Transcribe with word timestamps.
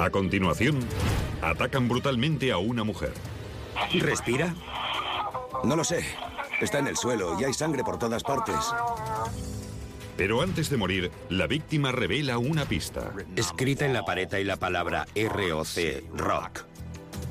A 0.00 0.08
continuación, 0.08 0.80
atacan 1.42 1.86
brutalmente 1.86 2.52
a 2.52 2.56
una 2.56 2.84
mujer. 2.84 3.12
¿Respira? 3.92 4.54
No 5.62 5.76
lo 5.76 5.84
sé. 5.84 6.02
Está 6.58 6.78
en 6.78 6.86
el 6.86 6.96
suelo 6.96 7.38
y 7.38 7.44
hay 7.44 7.52
sangre 7.52 7.84
por 7.84 7.98
todas 7.98 8.22
partes. 8.22 8.56
Pero 10.16 10.40
antes 10.40 10.70
de 10.70 10.78
morir, 10.78 11.10
la 11.28 11.46
víctima 11.46 11.92
revela 11.92 12.38
una 12.38 12.64
pista. 12.64 13.12
Escrita 13.36 13.84
en 13.84 13.92
la 13.92 14.02
pared 14.06 14.32
hay 14.32 14.44
la 14.44 14.56
palabra 14.56 15.06
ROC, 15.14 16.16
rock. 16.16 16.60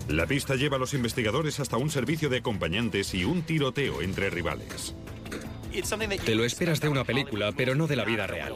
La 0.08 0.28
pista 0.28 0.54
lleva 0.54 0.76
a 0.76 0.80
los 0.80 0.94
investigadores 0.94 1.60
hasta 1.60 1.78
un 1.78 1.90
servicio 1.90 2.30
de 2.30 2.38
acompañantes 2.38 3.16
y 3.16 3.26
un 3.26 3.42
tiroteo 3.42 4.04
entre 4.04 4.30
rivales. 4.30 4.94
Te 6.24 6.36
lo 6.36 6.46
esperas 6.46 6.82
de 6.82 6.90
una 6.90 7.04
película, 7.04 7.52
pero 7.52 7.74
no 7.74 7.88
de 7.88 7.96
la 7.96 8.06
vida 8.06 8.28
real. 8.28 8.54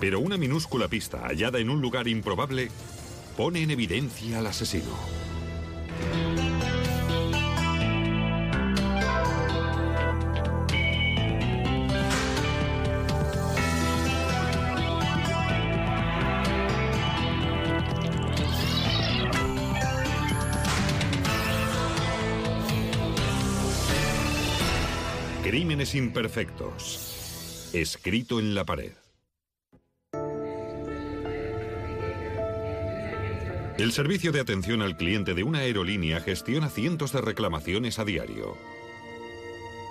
Pero 0.00 0.18
una 0.18 0.38
minúscula 0.38 0.88
pista 0.88 1.26
hallada 1.26 1.58
en 1.58 1.68
un 1.68 1.82
lugar 1.82 2.08
improbable 2.08 2.70
pone 3.40 3.62
en 3.62 3.70
evidencia 3.70 4.38
al 4.38 4.48
asesino. 4.48 4.84
Crímenes 25.42 25.94
imperfectos. 25.94 27.70
Escrito 27.72 28.38
en 28.38 28.54
la 28.54 28.66
pared. 28.66 28.92
El 33.80 33.92
servicio 33.92 34.30
de 34.30 34.40
atención 34.40 34.82
al 34.82 34.98
cliente 34.98 35.32
de 35.32 35.42
una 35.42 35.60
aerolínea 35.60 36.20
gestiona 36.20 36.68
cientos 36.68 37.12
de 37.12 37.22
reclamaciones 37.22 37.98
a 37.98 38.04
diario. 38.04 38.58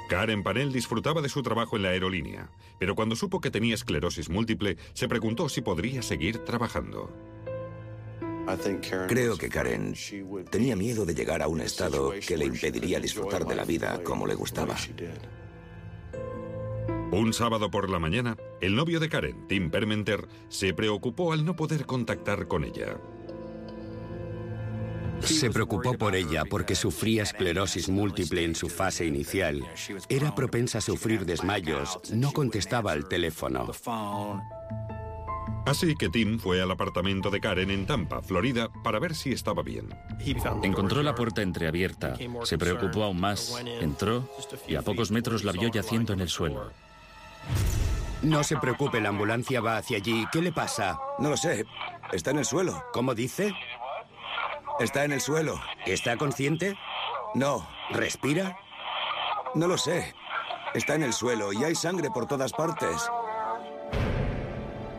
Karen 0.08 0.44
Panel 0.44 0.72
disfrutaba 0.72 1.24
de 1.24 1.30
su 1.30 1.42
trabajo 1.42 1.76
en 1.76 1.82
la 1.82 1.90
aerolínea, 1.90 2.52
pero 2.78 2.94
cuando 2.94 3.16
supo 3.16 3.42
que 3.42 3.50
tenía 3.50 3.74
esclerosis 3.74 4.30
múltiple, 4.30 4.78
se 4.94 5.08
preguntó 5.08 5.50
si 5.50 5.62
podría 5.62 6.04
seguir 6.04 6.38
trabajando. 6.46 7.12
Creo 9.08 9.38
que 9.38 9.50
Karen 9.50 9.96
tenía 10.52 10.76
miedo 10.76 11.04
de 11.04 11.16
llegar 11.16 11.42
a 11.42 11.48
un 11.48 11.60
estado 11.60 12.14
que 12.28 12.38
le 12.38 12.46
impediría 12.46 13.00
disfrutar 13.00 13.44
de 13.44 13.56
la 13.56 13.66
vida 13.66 14.04
como 14.04 14.28
le 14.28 14.36
gustaba. 14.36 14.76
Un 17.12 17.34
sábado 17.34 17.72
por 17.72 17.90
la 17.90 17.98
mañana, 17.98 18.38
el 18.62 18.76
novio 18.76 19.00
de 19.00 19.10
Karen, 19.10 19.48
Tim 19.48 19.72
Permenter, 19.72 20.28
se 20.48 20.76
preocupó 20.76 21.34
al 21.34 21.44
no 21.44 21.56
poder 21.56 21.88
contactar 21.88 22.48
con 22.48 22.64
ella. 22.66 23.00
Se 25.22 25.50
preocupó 25.50 25.94
por 25.94 26.16
ella 26.16 26.44
porque 26.50 26.76
sufría 26.76 27.24
esclerosis 27.24 27.90
múltiple 27.90 28.44
en 28.44 28.56
su 28.56 28.70
fase 28.70 29.06
inicial. 29.06 29.66
Era 30.10 30.34
propensa 30.36 30.80
a 30.80 30.82
sufrir 30.82 31.26
desmayos. 31.26 32.00
No 32.12 32.32
contestaba 32.32 32.92
al 32.92 33.08
teléfono. 33.08 33.72
Así 35.66 35.96
que 35.96 36.10
Tim 36.10 36.40
fue 36.40 36.62
al 36.62 36.72
apartamento 36.72 37.30
de 37.30 37.40
Karen 37.40 37.70
en 37.70 37.86
Tampa, 37.86 38.22
Florida, 38.22 38.70
para 38.84 39.00
ver 39.00 39.14
si 39.14 39.32
estaba 39.32 39.62
bien. 39.62 39.90
Encontró 40.64 41.04
la 41.04 41.14
puerta 41.14 41.42
entreabierta, 41.42 42.16
se 42.44 42.58
preocupó 42.58 43.04
aún 43.04 43.20
más, 43.20 43.62
entró 43.80 44.28
y 44.68 44.76
a 44.76 44.82
pocos 44.82 45.12
metros 45.12 45.44
la 45.44 45.52
vio 45.52 45.70
yaciendo 45.70 46.14
en 46.14 46.22
el 46.22 46.30
suelo. 46.30 46.72
No 48.22 48.44
se 48.44 48.58
preocupe, 48.58 49.00
la 49.00 49.10
ambulancia 49.10 49.62
va 49.62 49.78
hacia 49.78 49.98
allí. 49.98 50.26
¿Qué 50.32 50.42
le 50.42 50.52
pasa? 50.52 51.00
No 51.20 51.30
lo 51.30 51.38
sé. 51.38 51.66
Está 52.12 52.32
en 52.32 52.40
el 52.40 52.46
suelo. 52.46 52.84
¿Cómo 52.92 53.16
dice? 53.16 53.54
Está 54.80 55.04
en 55.04 55.12
el 55.12 55.20
suelo. 55.20 55.60
¿Está 55.86 56.16
consciente? 56.16 56.78
No. 57.36 57.68
¿Respira? 57.92 58.58
No 59.54 59.68
lo 59.68 59.78
sé. 59.78 60.14
Está 60.74 60.96
en 60.96 61.04
el 61.04 61.12
suelo 61.12 61.52
y 61.52 61.66
hay 61.66 61.76
sangre 61.76 62.10
por 62.14 62.28
todas 62.28 62.54
partes. 62.54 63.10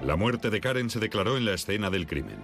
La 0.03 0.17
muerte 0.17 0.51
de 0.51 0.61
Karen 0.61 0.91
se 0.91 0.99
declaró 0.99 1.39
en 1.39 1.47
la 1.47 1.55
escena 1.55 1.89
del 1.89 2.07
crimen. 2.07 2.41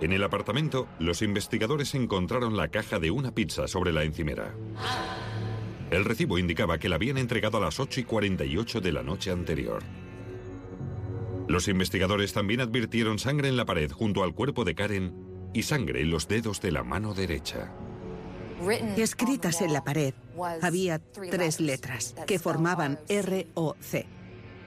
En 0.00 0.12
el 0.12 0.22
apartamento, 0.22 0.86
los 1.00 1.20
investigadores 1.20 1.96
encontraron 1.96 2.56
la 2.56 2.68
caja 2.68 3.00
de 3.00 3.10
una 3.10 3.32
pizza 3.32 3.66
sobre 3.66 3.92
la 3.92 4.04
encimera. 4.04 4.54
El 5.90 6.04
recibo 6.04 6.38
indicaba 6.38 6.78
que 6.78 6.88
la 6.88 6.94
habían 6.94 7.18
entregado 7.18 7.58
a 7.58 7.60
las 7.60 7.80
8 7.80 8.00
y 8.00 8.04
48 8.04 8.80
de 8.80 8.92
la 8.92 9.02
noche 9.02 9.32
anterior. 9.32 9.82
Los 11.48 11.66
investigadores 11.66 12.32
también 12.32 12.60
advirtieron 12.60 13.18
sangre 13.18 13.48
en 13.48 13.56
la 13.56 13.64
pared 13.64 13.90
junto 13.90 14.22
al 14.22 14.32
cuerpo 14.32 14.64
de 14.64 14.76
Karen 14.76 15.29
y 15.52 15.62
sangre 15.62 16.02
en 16.02 16.10
los 16.10 16.28
dedos 16.28 16.60
de 16.60 16.72
la 16.72 16.82
mano 16.82 17.14
derecha. 17.14 17.72
Escritas 18.96 19.62
en 19.62 19.72
la 19.72 19.82
pared 19.82 20.12
había 20.60 20.98
tres 20.98 21.60
letras 21.60 22.14
que 22.26 22.38
formaban 22.38 22.98
R-O-C. 23.08 24.06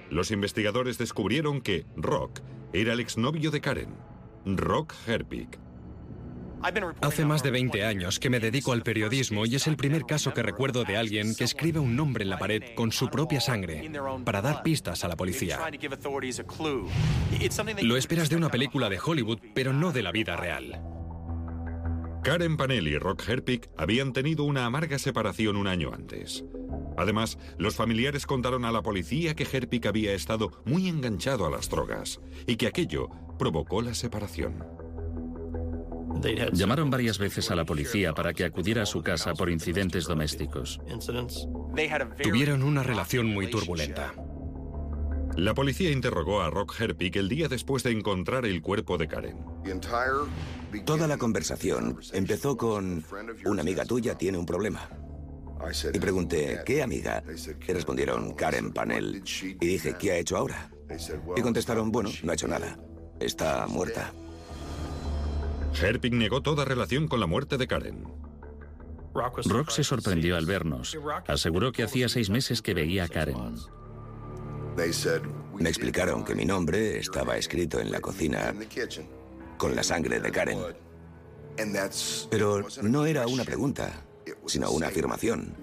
Los 0.09 0.31
investigadores 0.31 0.97
descubrieron 0.97 1.61
que 1.61 1.85
Rock 1.95 2.41
era 2.73 2.93
el 2.93 2.99
exnovio 2.99 3.51
de 3.51 3.61
Karen, 3.61 3.95
Rock 4.45 4.93
Herpig. 5.07 5.59
Hace 7.01 7.25
más 7.25 7.43
de 7.43 7.51
20 7.51 7.83
años 7.83 8.19
que 8.19 8.29
me 8.29 8.39
dedico 8.39 8.71
al 8.71 8.83
periodismo 8.83 9.45
y 9.45 9.55
es 9.55 9.67
el 9.67 9.75
primer 9.75 10.05
caso 10.05 10.33
que 10.33 10.43
recuerdo 10.43 10.83
de 10.83 10.97
alguien 10.97 11.35
que 11.35 11.43
escribe 11.43 11.79
un 11.79 11.95
nombre 11.95 12.23
en 12.23 12.29
la 12.29 12.39
pared 12.39 12.63
con 12.75 12.91
su 12.91 13.09
propia 13.09 13.41
sangre 13.41 13.91
para 14.23 14.41
dar 14.41 14.63
pistas 14.63 15.03
a 15.03 15.07
la 15.07 15.15
policía. 15.15 15.59
Lo 17.81 17.97
esperas 17.97 18.29
de 18.29 18.35
una 18.35 18.49
película 18.49 18.89
de 18.89 18.99
Hollywood, 19.03 19.39
pero 19.53 19.73
no 19.73 19.91
de 19.91 20.03
la 20.03 20.11
vida 20.11 20.37
real. 20.37 20.81
Karen 22.23 22.55
Panel 22.55 22.87
y 22.87 22.97
Rock 22.97 23.27
Herpig 23.27 23.69
habían 23.77 24.13
tenido 24.13 24.45
una 24.45 24.65
amarga 24.65 24.97
separación 24.97 25.57
un 25.57 25.67
año 25.67 25.91
antes. 25.93 26.45
Además, 26.95 27.37
los 27.57 27.75
familiares 27.75 28.25
contaron 28.25 28.63
a 28.63 28.71
la 28.71 28.81
policía 28.81 29.35
que 29.35 29.43
Herpig 29.51 29.85
había 29.87 30.13
estado 30.13 30.51
muy 30.63 30.87
enganchado 30.87 31.45
a 31.45 31.49
las 31.49 31.69
drogas 31.69 32.21
y 32.47 32.55
que 32.55 32.67
aquello 32.67 33.09
provocó 33.37 33.81
la 33.81 33.93
separación. 33.93 34.82
Llamaron 36.53 36.89
varias 36.89 37.17
veces 37.17 37.51
a 37.51 37.55
la 37.55 37.65
policía 37.65 38.13
para 38.13 38.33
que 38.33 38.45
acudiera 38.45 38.83
a 38.83 38.85
su 38.85 39.01
casa 39.01 39.33
por 39.33 39.49
incidentes 39.49 40.05
domésticos. 40.05 40.79
Tuvieron 42.21 42.63
una 42.63 42.83
relación 42.83 43.27
muy 43.27 43.49
turbulenta. 43.49 44.13
La 45.35 45.55
policía 45.55 45.89
interrogó 45.89 46.41
a 46.41 46.51
Rock 46.51 46.79
Herpig 46.79 47.17
el 47.17 47.27
día 47.27 47.47
después 47.47 47.81
de 47.81 47.91
encontrar 47.91 48.45
el 48.45 48.61
cuerpo 48.61 48.97
de 48.97 49.07
Karen. 49.07 49.37
Toda 50.85 51.07
la 51.07 51.17
conversación 51.17 51.99
empezó 52.13 52.55
con 52.55 53.03
una 53.45 53.61
amiga 53.61 53.83
tuya 53.85 54.15
tiene 54.15 54.37
un 54.37 54.45
problema. 54.45 54.87
Y 55.93 55.99
pregunté, 55.99 56.61
¿qué 56.65 56.83
amiga? 56.83 57.23
Y 57.67 57.73
respondieron, 57.73 58.33
Karen 58.35 58.73
Panel. 58.73 59.23
Y 59.41 59.65
dije, 59.65 59.95
¿qué 59.97 60.11
ha 60.11 60.17
hecho 60.17 60.37
ahora? 60.37 60.69
Y 61.35 61.41
contestaron, 61.41 61.91
bueno, 61.91 62.09
no 62.21 62.31
ha 62.31 62.35
hecho 62.35 62.47
nada. 62.47 62.77
Está 63.19 63.65
muerta. 63.67 64.13
Herpig 65.81 66.13
negó 66.13 66.41
toda 66.41 66.65
relación 66.65 67.07
con 67.07 67.19
la 67.19 67.27
muerte 67.27 67.57
de 67.57 67.67
Karen. 67.67 68.05
Rock 69.13 69.69
se 69.69 69.83
sorprendió 69.83 70.37
al 70.37 70.45
vernos. 70.45 70.97
Aseguró 71.27 71.71
que 71.71 71.83
hacía 71.83 72.09
seis 72.09 72.29
meses 72.29 72.61
que 72.61 72.73
veía 72.73 73.05
a 73.05 73.07
Karen. 73.07 73.55
Me 75.59 75.69
explicaron 75.69 76.23
que 76.23 76.33
mi 76.35 76.45
nombre 76.45 76.97
estaba 76.97 77.37
escrito 77.37 77.79
en 77.79 77.91
la 77.91 78.01
cocina 78.01 78.53
con 79.57 79.75
la 79.75 79.83
sangre 79.83 80.19
de 80.19 80.31
Karen. 80.31 80.59
Pero 82.31 82.65
no 82.81 83.05
era 83.05 83.27
una 83.27 83.43
pregunta, 83.43 83.91
sino 84.47 84.71
una 84.71 84.87
afirmación. 84.87 85.55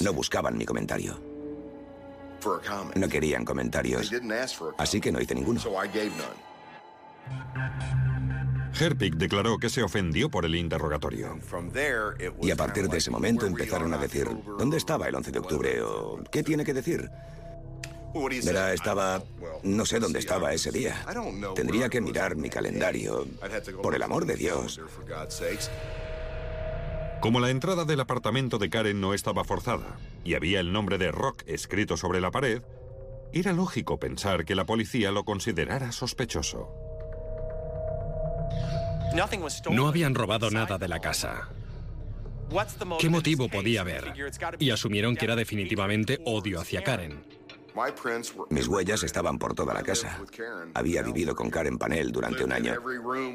No 0.00 0.12
buscaban 0.12 0.58
mi 0.58 0.66
comentario. 0.66 1.18
No 2.94 3.08
querían 3.08 3.44
comentarios, 3.44 4.12
así 4.76 5.00
que 5.00 5.10
no 5.10 5.20
hice 5.20 5.34
ninguno. 5.34 5.60
Herpig 8.78 9.16
declaró 9.16 9.58
que 9.58 9.68
se 9.68 9.82
ofendió 9.82 10.30
por 10.30 10.44
el 10.44 10.54
interrogatorio. 10.54 11.38
Y 12.42 12.50
a 12.50 12.56
partir 12.56 12.88
de 12.88 12.98
ese 12.98 13.10
momento 13.10 13.46
empezaron 13.46 13.92
a 13.94 13.98
decir, 13.98 14.28
¿dónde 14.58 14.76
estaba 14.76 15.08
el 15.08 15.14
11 15.14 15.32
de 15.32 15.38
octubre? 15.38 15.82
¿O 15.82 16.22
qué 16.30 16.42
tiene 16.42 16.64
que 16.64 16.74
decir? 16.74 17.10
Verá, 18.44 18.72
estaba... 18.72 19.22
No 19.62 19.84
sé 19.84 19.98
dónde 19.98 20.18
estaba 20.18 20.52
ese 20.52 20.70
día. 20.70 21.04
Tendría 21.54 21.88
que 21.88 22.00
mirar 22.00 22.36
mi 22.36 22.48
calendario. 22.48 23.26
Por 23.82 23.94
el 23.94 24.02
amor 24.02 24.26
de 24.26 24.36
Dios. 24.36 24.80
Como 27.20 27.40
la 27.40 27.50
entrada 27.50 27.84
del 27.84 28.00
apartamento 28.00 28.58
de 28.58 28.70
Karen 28.70 29.00
no 29.00 29.14
estaba 29.14 29.44
forzada 29.44 29.98
y 30.22 30.34
había 30.34 30.60
el 30.60 30.72
nombre 30.72 30.98
de 30.98 31.10
Rock 31.10 31.42
escrito 31.46 31.96
sobre 31.96 32.20
la 32.20 32.30
pared, 32.30 32.62
era 33.32 33.52
lógico 33.52 33.98
pensar 33.98 34.44
que 34.44 34.54
la 34.54 34.66
policía 34.66 35.10
lo 35.10 35.24
considerara 35.24 35.92
sospechoso. 35.92 36.85
No 39.70 39.88
habían 39.88 40.14
robado 40.14 40.50
nada 40.50 40.78
de 40.78 40.88
la 40.88 41.00
casa. 41.00 41.48
¿Qué 42.98 43.08
motivo 43.08 43.48
podía 43.48 43.80
haber? 43.80 44.12
Y 44.58 44.70
asumieron 44.70 45.16
que 45.16 45.24
era 45.24 45.36
definitivamente 45.36 46.20
odio 46.24 46.60
hacia 46.60 46.82
Karen. 46.82 47.24
Mis 48.48 48.68
huellas 48.68 49.02
estaban 49.02 49.38
por 49.38 49.54
toda 49.54 49.74
la 49.74 49.82
casa. 49.82 50.20
Había 50.74 51.02
vivido 51.02 51.34
con 51.34 51.50
Karen 51.50 51.76
Panel 51.76 52.10
durante 52.10 52.44
un 52.44 52.52
año. 52.52 52.74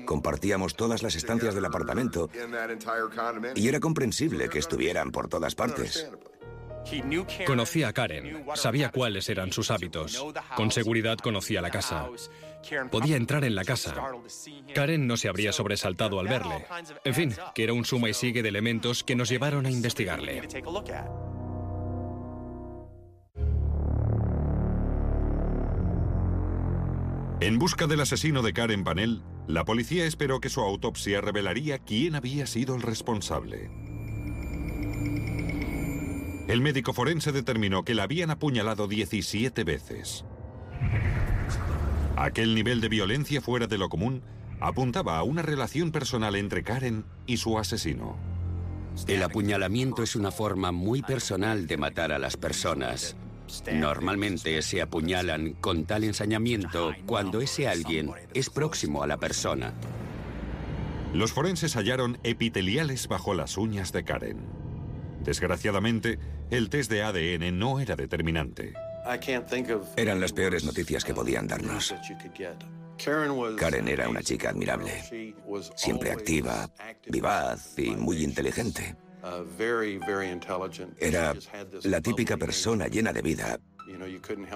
Compartíamos 0.05 0.75
todas 0.75 1.03
las 1.03 1.15
estancias 1.15 1.53
del 1.53 1.65
apartamento 1.65 2.29
y 3.55 3.67
era 3.67 3.79
comprensible 3.79 4.49
que 4.49 4.59
estuvieran 4.59 5.11
por 5.11 5.27
todas 5.27 5.53
partes. 5.53 6.09
Conocía 7.45 7.89
a 7.89 7.93
Karen, 7.93 8.43
sabía 8.55 8.91
cuáles 8.91 9.29
eran 9.29 9.51
sus 9.51 9.69
hábitos. 9.69 10.25
Con 10.55 10.71
seguridad 10.71 11.19
conocía 11.19 11.61
la 11.61 11.69
casa. 11.69 12.09
Podía 12.91 13.17
entrar 13.17 13.43
en 13.43 13.55
la 13.55 13.63
casa. 13.63 13.95
Karen 14.73 15.07
no 15.07 15.17
se 15.17 15.29
habría 15.29 15.51
sobresaltado 15.51 16.19
al 16.19 16.27
verle. 16.27 16.65
En 17.03 17.13
fin, 17.13 17.35
que 17.53 17.63
era 17.63 17.73
un 17.73 17.85
suma 17.85 18.09
y 18.09 18.13
sigue 18.13 18.43
de 18.43 18.49
elementos 18.49 19.03
que 19.03 19.15
nos 19.15 19.29
llevaron 19.29 19.65
a 19.65 19.71
investigarle. 19.71 20.41
En 27.41 27.57
busca 27.57 27.87
del 27.87 28.01
asesino 28.01 28.43
de 28.43 28.53
Karen 28.53 28.83
Panel, 28.83 29.23
la 29.47 29.65
policía 29.65 30.05
esperó 30.05 30.39
que 30.39 30.49
su 30.49 30.61
autopsia 30.61 31.21
revelaría 31.21 31.79
quién 31.79 32.13
había 32.15 32.45
sido 32.45 32.75
el 32.75 32.83
responsable. 32.83 33.71
El 36.47 36.61
médico 36.61 36.93
forense 36.93 37.31
determinó 37.31 37.83
que 37.83 37.95
la 37.95 38.03
habían 38.03 38.29
apuñalado 38.29 38.87
17 38.87 39.63
veces. 39.63 40.25
Aquel 42.21 42.53
nivel 42.53 42.81
de 42.81 42.87
violencia 42.87 43.41
fuera 43.41 43.65
de 43.65 43.79
lo 43.79 43.89
común 43.89 44.21
apuntaba 44.59 45.17
a 45.17 45.23
una 45.23 45.41
relación 45.41 45.91
personal 45.91 46.35
entre 46.35 46.61
Karen 46.61 47.03
y 47.25 47.37
su 47.37 47.57
asesino. 47.57 48.15
El 49.07 49.23
apuñalamiento 49.23 50.03
es 50.03 50.15
una 50.15 50.29
forma 50.29 50.71
muy 50.71 51.01
personal 51.01 51.65
de 51.65 51.77
matar 51.77 52.11
a 52.11 52.19
las 52.19 52.37
personas. 52.37 53.15
Normalmente 53.73 54.61
se 54.61 54.83
apuñalan 54.83 55.53
con 55.53 55.85
tal 55.85 56.03
ensañamiento 56.03 56.93
cuando 57.07 57.41
ese 57.41 57.67
alguien 57.67 58.11
es 58.35 58.51
próximo 58.51 59.01
a 59.01 59.07
la 59.07 59.17
persona. 59.17 59.73
Los 61.15 61.31
forenses 61.31 61.75
hallaron 61.75 62.19
epiteliales 62.21 63.07
bajo 63.07 63.33
las 63.33 63.57
uñas 63.57 63.91
de 63.93 64.03
Karen. 64.03 64.45
Desgraciadamente, 65.23 66.19
el 66.51 66.69
test 66.69 66.91
de 66.91 67.01
ADN 67.01 67.57
no 67.57 67.79
era 67.79 67.95
determinante. 67.95 68.73
Eran 69.95 70.19
las 70.19 70.31
peores 70.31 70.63
noticias 70.63 71.03
que 71.03 71.13
podían 71.13 71.47
darnos. 71.47 71.93
Karen 73.57 73.87
era 73.87 74.07
una 74.07 74.21
chica 74.21 74.49
admirable, 74.49 75.33
siempre 75.75 76.11
activa, 76.11 76.69
vivaz 77.07 77.73
y 77.77 77.91
muy 77.91 78.23
inteligente. 78.23 78.95
Era 80.99 81.33
la 81.83 82.01
típica 82.01 82.37
persona 82.37 82.87
llena 82.87 83.11
de 83.13 83.21
vida 83.21 83.59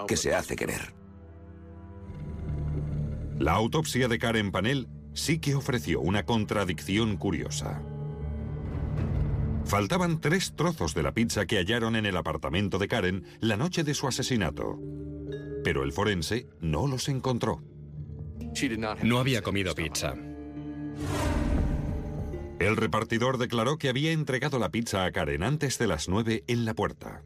que 0.08 0.18
se 0.18 0.34
hace 0.34 0.56
querer. 0.56 0.94
La 3.40 3.54
autopsia 3.54 4.08
de 4.08 4.18
Karen 4.18 4.52
Panel 4.52 4.88
sí 5.14 5.40
que 5.40 5.56
ofreció 5.56 6.02
una 6.02 6.24
contradicción 6.24 7.18
curiosa. 7.18 7.82
Faltaban 9.66 10.22
tres 10.22 10.56
trozos 10.56 10.94
de 10.94 11.02
la 11.02 11.14
pizza 11.14 11.48
que 11.48 11.58
hallaron 11.58 11.96
en 11.96 12.06
el 12.06 12.18
apartamento 12.18 12.78
de 12.78 12.88
Karen 12.88 13.26
la 13.40 13.58
noche 13.58 13.84
de 13.84 13.96
su 13.96 14.08
asesinato. 14.08 14.80
Pero 15.64 15.84
el 15.84 15.92
forense 15.92 16.48
no 16.62 16.88
los 16.88 17.10
encontró. 17.10 17.62
No 19.04 19.20
había 19.20 19.42
comido 19.42 19.74
pizza. 19.74 20.14
El 22.60 22.78
repartidor 22.78 23.38
declaró 23.38 23.78
que 23.78 23.90
había 23.90 24.12
entregado 24.12 24.60
la 24.60 24.70
pizza 24.70 25.04
a 25.04 25.12
Karen 25.12 25.44
antes 25.44 25.78
de 25.78 25.88
las 25.88 26.08
9 26.08 26.44
en 26.48 26.64
la 26.64 26.74
puerta. 26.74 27.24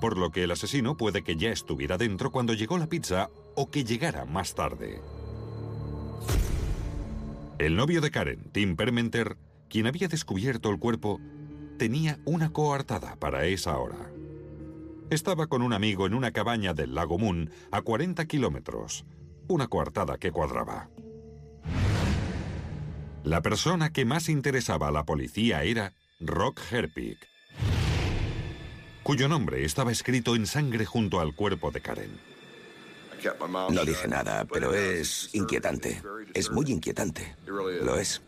Por 0.00 0.18
lo 0.18 0.30
que 0.30 0.44
el 0.44 0.50
asesino 0.50 0.96
puede 0.96 1.22
que 1.22 1.36
ya 1.36 1.50
estuviera 1.50 1.96
dentro 1.96 2.30
cuando 2.30 2.52
llegó 2.52 2.76
la 2.76 2.88
pizza 2.88 3.30
o 3.56 3.70
que 3.70 3.84
llegara 3.84 4.26
más 4.26 4.54
tarde. 4.54 5.00
El 7.58 7.76
novio 7.76 8.00
de 8.00 8.10
Karen, 8.10 8.50
Tim 8.52 8.76
Permenter, 8.76 9.36
quien 9.72 9.86
había 9.86 10.06
descubierto 10.06 10.68
el 10.68 10.78
cuerpo, 10.78 11.18
tenía 11.78 12.18
una 12.26 12.52
coartada 12.52 13.16
para 13.16 13.46
esa 13.46 13.78
hora. 13.78 14.12
Estaba 15.08 15.46
con 15.46 15.62
un 15.62 15.72
amigo 15.72 16.06
en 16.06 16.12
una 16.12 16.30
cabaña 16.30 16.74
del 16.74 16.94
lago 16.94 17.16
Moon 17.16 17.50
a 17.70 17.80
40 17.80 18.26
kilómetros, 18.26 19.06
una 19.48 19.68
coartada 19.68 20.18
que 20.18 20.30
cuadraba. 20.30 20.90
La 23.24 23.40
persona 23.40 23.94
que 23.94 24.04
más 24.04 24.28
interesaba 24.28 24.88
a 24.88 24.92
la 24.92 25.04
policía 25.04 25.62
era 25.62 25.94
Rock 26.20 26.60
Herpig, 26.70 27.16
cuyo 29.02 29.26
nombre 29.26 29.64
estaba 29.64 29.90
escrito 29.90 30.36
en 30.36 30.44
sangre 30.44 30.84
junto 30.84 31.18
al 31.18 31.34
cuerpo 31.34 31.70
de 31.70 31.80
Karen. 31.80 32.20
No 33.70 33.84
dije 33.86 34.06
nada, 34.06 34.44
pero 34.44 34.74
es 34.74 35.30
inquietante. 35.32 36.02
Es 36.34 36.50
muy 36.50 36.70
inquietante. 36.70 37.36
Lo 37.46 37.96
es. 37.96 38.20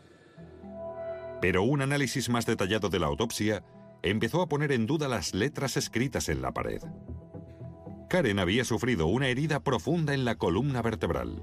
Pero 1.40 1.62
un 1.62 1.82
análisis 1.82 2.28
más 2.28 2.46
detallado 2.46 2.88
de 2.88 2.98
la 2.98 3.06
autopsia 3.06 3.62
empezó 4.02 4.42
a 4.42 4.48
poner 4.48 4.72
en 4.72 4.86
duda 4.86 5.08
las 5.08 5.34
letras 5.34 5.76
escritas 5.76 6.28
en 6.28 6.42
la 6.42 6.52
pared. 6.52 6.82
Karen 8.08 8.38
había 8.38 8.64
sufrido 8.64 9.06
una 9.06 9.28
herida 9.28 9.60
profunda 9.60 10.14
en 10.14 10.24
la 10.24 10.36
columna 10.36 10.82
vertebral. 10.82 11.42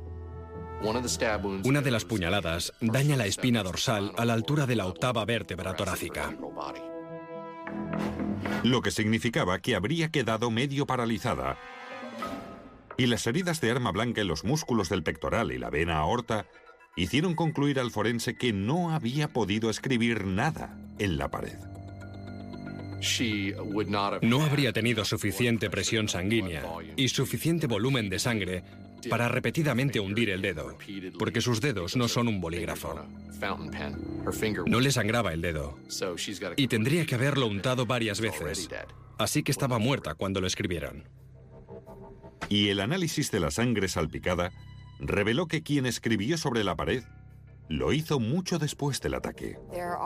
Una 1.64 1.82
de 1.82 1.92
las 1.92 2.06
puñaladas 2.06 2.74
daña 2.82 3.16
la 3.16 3.26
espina 3.26 3.62
dorsal 3.62 4.14
a 4.18 4.26
la 4.26 4.34
altura 4.34 4.66
de 4.66 4.76
la 4.76 4.88
octava 4.88 5.26
vértebra 5.26 5.76
torácica. 5.76 6.36
Lo 8.64 8.82
que 8.82 8.92
significaba 8.92 9.60
que 9.60 9.76
habría 9.76 10.10
quedado 10.10 10.50
medio 10.50 10.88
paralizada. 10.88 11.58
Y 12.98 13.08
las 13.08 13.26
heridas 13.28 13.62
de 13.62 13.72
arma 13.72 13.92
blanca 13.92 14.22
en 14.22 14.28
los 14.28 14.44
músculos 14.44 14.90
del 14.90 15.04
pectoral 15.04 15.52
y 15.52 15.58
la 15.58 15.70
vena 15.70 15.98
aorta 15.98 16.46
hicieron 16.96 17.36
concluir 17.36 17.80
al 17.80 17.92
forense 17.92 18.36
que 18.36 18.54
no 18.54 18.92
había 18.92 19.28
podido 19.28 19.70
escribir 19.70 20.26
nada 20.26 20.78
en 21.00 21.18
la 21.18 21.30
pared. 21.30 21.58
No 24.22 24.44
habría 24.44 24.74
tenido 24.74 25.04
suficiente 25.06 25.70
presión 25.70 26.08
sanguínea 26.08 26.64
y 26.96 27.08
suficiente 27.08 27.66
volumen 27.66 28.10
de 28.10 28.20
sangre 28.20 28.64
para 29.10 29.28
repetidamente 29.28 30.00
hundir 30.00 30.30
el 30.30 30.42
dedo, 30.42 30.78
porque 31.18 31.42
sus 31.42 31.62
dedos 31.62 31.96
no 31.96 32.08
son 32.08 32.28
un 32.28 32.40
bolígrafo. 32.40 33.04
No 34.68 34.80
le 34.80 34.92
sangraba 34.92 35.34
el 35.34 35.42
dedo 35.42 35.80
y 36.56 36.68
tendría 36.68 37.06
que 37.06 37.16
haberlo 37.16 37.48
untado 37.48 37.88
varias 37.88 38.22
veces, 38.22 38.70
así 39.18 39.42
que 39.42 39.52
estaba 39.52 39.80
muerta 39.80 40.14
cuando 40.14 40.40
lo 40.40 40.46
escribieron. 40.46 41.06
Y 42.50 42.68
el 42.68 42.82
análisis 42.82 43.32
de 43.32 43.40
la 43.40 43.50
sangre 43.50 43.88
salpicada 43.88 44.52
reveló 45.02 45.48
que 45.48 45.64
quien 45.64 45.86
escribió 45.86 46.38
sobre 46.38 46.64
la 46.64 46.76
pared 46.76 47.04
lo 47.68 47.94
hizo 47.94 48.20
mucho 48.20 48.60
después 48.60 49.02
del 49.02 49.16
ataque. 49.16 49.58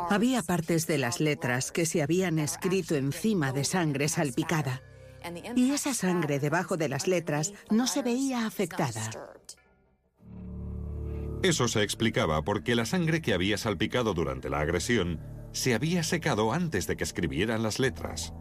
Había 0.10 0.42
partes 0.44 0.88
de 0.88 0.98
las 0.98 1.20
letras 1.20 1.72
que 1.72 1.86
se 1.86 2.02
habían 2.02 2.40
escrito 2.40 2.96
encima 2.96 3.52
de 3.52 3.64
sangre 3.64 4.08
salpicada 4.08 4.82
y 5.56 5.72
esa 5.72 5.94
sangre 5.94 6.40
debajo 6.40 6.78
de 6.78 6.90
las 6.90 7.08
letras 7.08 7.54
no 7.70 7.88
se 7.88 8.04
veía 8.04 8.46
afectada. 8.46 9.02
Eso 11.42 11.68
se 11.68 11.84
explicaba 11.84 12.44
porque 12.44 12.76
la 12.76 12.86
sangre 12.86 13.22
que 13.22 13.34
había 13.34 13.58
salpicado 13.58 14.14
durante 14.14 14.50
la 14.50 14.60
agresión 14.60 15.20
se 15.52 15.74
había 15.74 16.04
secado 16.04 16.54
antes 16.54 16.88
de 16.88 16.98
que 16.98 17.04
escribieran 17.04 17.64
las 17.64 17.80
letras. 17.80 18.34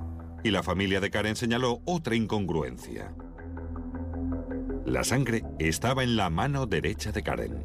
Y 0.42 0.50
la 0.50 0.62
familia 0.62 1.00
de 1.00 1.10
Karen 1.10 1.36
señaló 1.36 1.80
otra 1.84 2.16
incongruencia. 2.16 3.14
La 4.86 5.02
sangre 5.02 5.42
estaba 5.58 6.02
en 6.02 6.16
la 6.16 6.28
mano 6.30 6.66
derecha 6.66 7.10
de 7.10 7.22
Karen. 7.22 7.64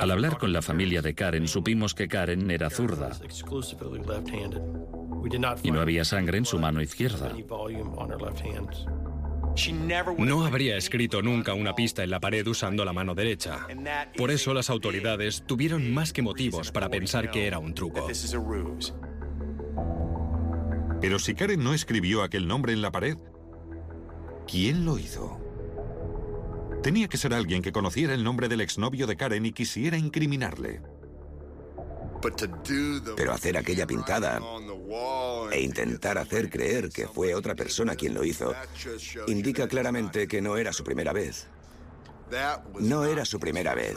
Al 0.00 0.10
hablar 0.10 0.38
con 0.38 0.52
la 0.52 0.60
familia 0.60 1.00
de 1.00 1.14
Karen 1.14 1.46
supimos 1.46 1.94
que 1.94 2.08
Karen 2.08 2.50
era 2.50 2.68
zurda 2.68 3.10
y 5.62 5.70
no 5.70 5.80
había 5.80 6.04
sangre 6.04 6.38
en 6.38 6.44
su 6.44 6.58
mano 6.58 6.82
izquierda. 6.82 7.32
No 10.18 10.44
habría 10.44 10.76
escrito 10.76 11.22
nunca 11.22 11.54
una 11.54 11.74
pista 11.74 12.02
en 12.02 12.10
la 12.10 12.18
pared 12.18 12.44
usando 12.46 12.84
la 12.84 12.92
mano 12.92 13.14
derecha. 13.14 13.68
Por 14.16 14.32
eso 14.32 14.52
las 14.52 14.68
autoridades 14.68 15.44
tuvieron 15.46 15.92
más 15.92 16.12
que 16.12 16.22
motivos 16.22 16.72
para 16.72 16.88
pensar 16.88 17.30
que 17.30 17.46
era 17.46 17.60
un 17.60 17.72
truco. 17.72 18.08
Pero 21.00 21.18
si 21.18 21.34
Karen 21.34 21.62
no 21.62 21.72
escribió 21.72 22.22
aquel 22.22 22.48
nombre 22.48 22.72
en 22.72 22.82
la 22.82 22.90
pared, 22.90 23.16
¿quién 24.46 24.84
lo 24.84 24.98
hizo? 24.98 25.40
Tenía 26.82 27.08
que 27.08 27.16
ser 27.16 27.32
alguien 27.32 27.62
que 27.62 27.72
conociera 27.72 28.14
el 28.14 28.24
nombre 28.24 28.48
del 28.48 28.60
exnovio 28.60 29.06
de 29.06 29.16
Karen 29.16 29.46
y 29.46 29.52
quisiera 29.52 29.96
incriminarle. 29.96 30.82
Pero 33.16 33.32
hacer 33.32 33.56
aquella 33.56 33.86
pintada 33.86 34.40
e 35.50 35.60
intentar 35.60 36.18
hacer 36.18 36.50
creer 36.50 36.88
que 36.90 37.06
fue 37.06 37.34
otra 37.34 37.54
persona 37.54 37.96
quien 37.96 38.14
lo 38.14 38.24
hizo 38.24 38.54
indica 39.26 39.68
claramente 39.68 40.26
que 40.26 40.40
no 40.40 40.56
era 40.56 40.72
su 40.72 40.84
primera 40.84 41.12
vez. 41.12 41.48
No 42.80 43.04
era 43.04 43.24
su 43.24 43.38
primera 43.38 43.74
vez. 43.74 43.96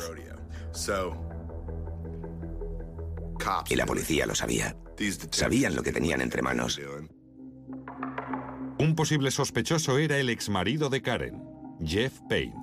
Y 3.69 3.75
la 3.75 3.85
policía 3.85 4.25
lo 4.25 4.35
sabía. 4.35 4.75
Sabían 5.31 5.75
lo 5.75 5.83
que 5.83 5.91
tenían 5.91 6.21
entre 6.21 6.41
manos. 6.41 6.79
Un 8.79 8.95
posible 8.95 9.31
sospechoso 9.31 9.97
era 9.97 10.19
el 10.19 10.29
exmarido 10.29 10.89
de 10.89 11.01
Karen, 11.01 11.43
Jeff 11.83 12.19
Payne. 12.29 12.53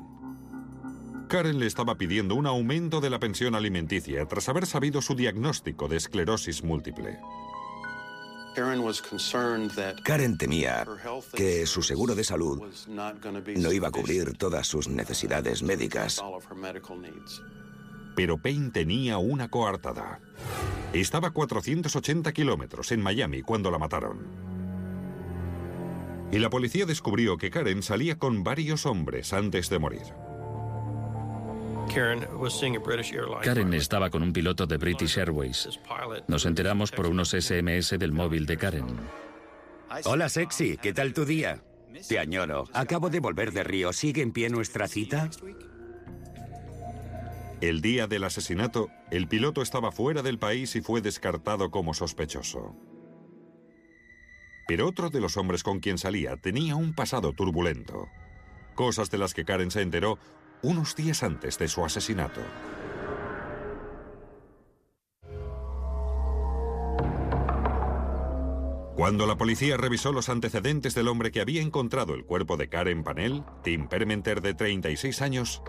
Karen 1.29 1.59
le 1.59 1.67
estaba 1.67 1.97
pidiendo 1.97 2.37
un 2.37 2.47
aumento 2.47 3.01
de 3.01 3.11
la 3.11 3.19
pensión 3.19 3.57
alimenticia 3.57 4.25
tras 4.27 4.49
haber 4.49 4.67
sabido 4.67 5.03
su 5.03 5.17
diagnóstico 5.17 5.89
de 5.89 5.97
esclerosis 5.97 6.63
múltiple. 6.63 7.19
Karen 10.05 10.39
temía 10.39 10.87
que 11.35 11.67
su 11.67 11.83
seguro 11.83 12.15
de 12.15 12.23
salud 12.23 12.63
no 13.57 13.73
iba 13.73 13.89
a 13.89 13.91
cubrir 13.91 14.39
todas 14.39 14.69
sus 14.69 14.87
necesidades 14.87 15.65
médicas. 15.65 16.23
Pero 18.15 18.39
Payne 18.39 18.71
tenía 18.71 19.19
una 19.19 19.49
coartada. 19.49 20.21
Estaba 20.93 21.29
a 21.29 21.31
480 21.33 22.33
kilómetros 22.33 22.93
en 22.93 23.03
Miami 23.03 23.43
cuando 23.43 23.73
la 23.73 23.79
mataron. 23.79 24.54
Y 26.33 26.39
la 26.39 26.51
policía 26.51 26.87
descubrió 26.87 27.37
que 27.37 27.51
Karen 27.51 27.83
salía 27.83 28.19
con 28.19 28.43
varios 28.43 28.87
hombres 28.87 29.33
antes 29.33 29.69
de 29.71 29.79
morir. 29.79 30.03
Karen 33.43 33.75
estaba 33.75 34.11
con 34.11 34.23
un 34.23 34.33
piloto 34.33 34.67
de 34.67 34.77
British 34.77 35.19
Airways. 35.19 35.69
Nos 36.27 36.47
enteramos 36.47 36.91
por 36.91 37.07
unos 37.07 37.31
SMS 37.31 37.99
del 37.99 38.13
móvil 38.13 38.47
de 38.47 38.57
Karen. 38.57 38.87
Hola, 40.05 40.29
sexy, 40.29 40.77
¿qué 40.77 40.93
tal 40.93 41.13
tu 41.13 41.25
día? 41.25 41.63
Te 42.09 42.19
añoro. 42.19 42.65
Acabo 42.73 43.11
de 43.11 43.21
volver 43.21 43.53
de 43.53 43.63
Río. 43.63 43.93
¿Sigue 43.93 44.23
en 44.23 44.33
pie 44.33 44.49
nuestra 44.49 44.89
cita? 44.89 45.31
El 47.61 47.81
día 47.81 48.07
del 48.07 48.25
asesinato, 48.25 48.91
el 49.11 49.29
piloto 49.29 49.63
estaba 49.63 49.93
fuera 49.93 50.23
del 50.23 50.39
país 50.39 50.75
y 50.77 50.81
fue 50.81 51.01
descartado 51.01 51.71
como 51.71 51.95
sospechoso. 51.95 52.75
Pero 54.67 54.89
otro 54.89 55.11
de 55.11 55.21
los 55.21 55.37
hombres 55.37 55.63
con 55.63 55.81
quien 55.81 55.99
salía 55.99 56.37
tenía 56.37 56.77
un 56.77 56.95
pasado 56.95 57.33
turbulento. 57.33 58.09
Cosas 58.75 59.11
de 59.11 59.19
las 59.19 59.35
que 59.35 59.45
Karen 59.45 59.71
se 59.71 59.83
enteró 59.83 60.19
unos 60.63 60.97
días 60.97 61.23
antes 61.23 61.59
de 61.59 61.69
su 61.69 61.85
asesinato. 61.85 62.41
Cuando 68.97 69.27
la 69.27 69.37
policía 69.37 69.77
revisó 69.77 70.13
los 70.13 70.29
antecedentes 70.29 70.95
del 70.95 71.09
hombre 71.09 71.33
que 71.33 71.41
había 71.41 71.61
encontrado 71.61 72.15
el 72.15 72.25
cuerpo 72.25 72.57
de 72.57 72.69
Karen 72.69 73.03
Panel, 73.03 73.45
Tim 73.63 73.89
Permenter 73.89 74.41
de 74.41 74.55
36 74.55 75.21
años, 75.21 75.63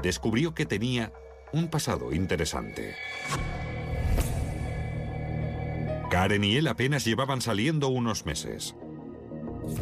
descubrió 0.00 0.54
que 0.54 0.64
tenía 0.64 1.12
un 1.52 1.68
pasado 1.68 2.12
interesante. 2.12 2.94
Karen 6.12 6.44
y 6.44 6.56
él 6.56 6.68
apenas 6.68 7.06
llevaban 7.06 7.40
saliendo 7.40 7.88
unos 7.88 8.26
meses. 8.26 8.76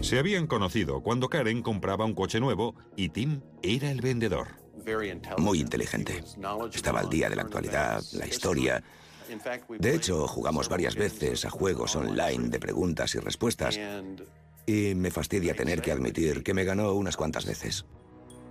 Se 0.01 0.17
habían 0.17 0.47
conocido 0.47 1.03
cuando 1.03 1.29
Karen 1.29 1.61
compraba 1.61 2.05
un 2.05 2.15
coche 2.15 2.39
nuevo 2.39 2.77
y 2.95 3.09
Tim 3.09 3.41
era 3.65 3.91
el 3.91 4.01
vendedor. 4.01 4.47
Muy 5.39 5.59
inteligente. 5.59 6.23
Estaba 6.73 7.01
al 7.01 7.11
día 7.11 7.29
de 7.29 7.35
la 7.35 7.43
actualidad, 7.43 8.01
la 8.13 8.29
historia. 8.29 8.81
De 9.81 9.93
hecho, 9.93 10.29
jugamos 10.29 10.69
varias 10.69 10.95
veces 10.95 11.45
a 11.45 11.51
juegos 11.51 11.97
online 11.97 12.49
de 12.49 12.61
preguntas 12.61 13.13
y 13.17 13.19
respuestas. 13.19 13.81
Y 14.67 14.95
me 14.95 15.11
fastidia 15.11 15.55
tener 15.55 15.83
que 15.83 15.91
admitir 15.91 16.45
que 16.45 16.55
me 16.55 16.63
ganó 16.63 16.93
unas 16.93 17.17
cuantas 17.17 17.45
veces. 17.45 17.87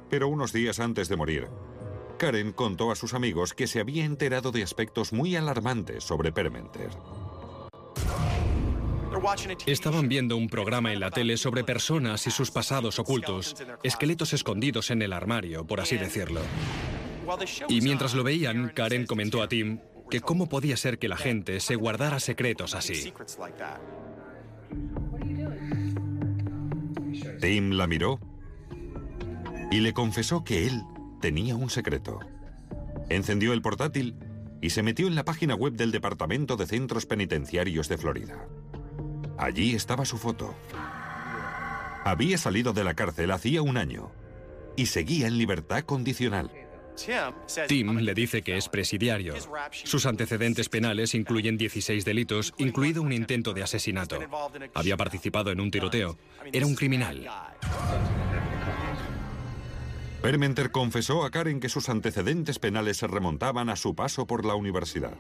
Pero 0.09 0.27
unos 0.27 0.51
días 0.51 0.81
antes 0.81 1.07
de 1.07 1.15
morir, 1.15 1.47
Karen 2.17 2.51
contó 2.51 2.91
a 2.91 2.97
sus 2.97 3.13
amigos 3.13 3.53
que 3.53 3.67
se 3.67 3.79
había 3.79 4.03
enterado 4.03 4.51
de 4.51 4.63
aspectos 4.63 5.13
muy 5.13 5.37
alarmantes 5.37 6.03
sobre 6.03 6.33
Permenter. 6.33 6.89
Estaban 9.65 10.07
viendo 10.07 10.37
un 10.37 10.47
programa 10.47 10.93
en 10.93 10.99
la 10.99 11.11
tele 11.11 11.37
sobre 11.37 11.63
personas 11.63 12.25
y 12.27 12.31
sus 12.31 12.51
pasados 12.51 12.99
ocultos, 12.99 13.55
esqueletos 13.83 14.33
escondidos 14.33 14.91
en 14.91 15.01
el 15.01 15.13
armario, 15.13 15.65
por 15.65 15.81
así 15.81 15.97
decirlo. 15.97 16.41
Y 17.67 17.81
mientras 17.81 18.13
lo 18.13 18.23
veían, 18.23 18.69
Karen 18.69 19.05
comentó 19.05 19.41
a 19.41 19.47
Tim 19.47 19.79
que 20.09 20.21
cómo 20.21 20.49
podía 20.49 20.77
ser 20.77 20.97
que 20.97 21.07
la 21.07 21.17
gente 21.17 21.59
se 21.59 21.75
guardara 21.75 22.19
secretos 22.19 22.73
así. 22.73 23.13
Tim 27.39 27.71
la 27.71 27.87
miró 27.87 28.19
y 29.71 29.79
le 29.79 29.93
confesó 29.93 30.43
que 30.43 30.65
él 30.65 30.81
tenía 31.21 31.55
un 31.55 31.69
secreto. 31.69 32.19
Encendió 33.09 33.53
el 33.53 33.61
portátil 33.61 34.15
y 34.61 34.71
se 34.71 34.83
metió 34.83 35.07
en 35.07 35.15
la 35.15 35.25
página 35.25 35.55
web 35.55 35.73
del 35.73 35.91
Departamento 35.91 36.57
de 36.57 36.65
Centros 36.65 37.05
Penitenciarios 37.05 37.87
de 37.87 37.97
Florida. 37.97 38.47
Allí 39.39 39.73
estaba 39.73 40.05
su 40.05 40.17
foto. 40.17 40.53
Había 42.03 42.37
salido 42.37 42.73
de 42.73 42.83
la 42.83 42.93
cárcel 42.93 43.31
hacía 43.31 43.61
un 43.61 43.77
año 43.77 44.11
y 44.75 44.87
seguía 44.87 45.27
en 45.27 45.37
libertad 45.37 45.83
condicional. 45.83 46.51
Tim 47.67 47.97
le 47.99 48.13
dice 48.13 48.41
que 48.41 48.57
es 48.57 48.67
presidiario. 48.67 49.33
Sus 49.71 50.05
antecedentes 50.05 50.67
penales 50.67 51.15
incluyen 51.15 51.57
16 51.57 52.03
delitos, 52.03 52.53
incluido 52.57 53.01
un 53.01 53.13
intento 53.13 53.53
de 53.53 53.63
asesinato. 53.63 54.19
Había 54.73 54.97
participado 54.97 55.51
en 55.51 55.61
un 55.61 55.71
tiroteo. 55.71 56.17
Era 56.51 56.65
un 56.65 56.75
criminal. 56.75 57.29
Permenter 60.21 60.71
confesó 60.71 61.23
a 61.23 61.31
Karen 61.31 61.61
que 61.61 61.69
sus 61.69 61.87
antecedentes 61.87 62.59
penales 62.59 62.97
se 62.97 63.07
remontaban 63.07 63.69
a 63.69 63.77
su 63.77 63.95
paso 63.95 64.27
por 64.27 64.43
la 64.43 64.55
universidad. 64.55 65.13